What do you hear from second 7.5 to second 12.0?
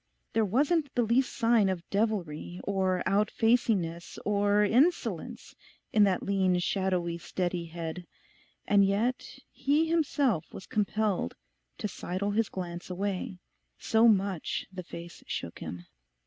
head; and yet he himself was compelled to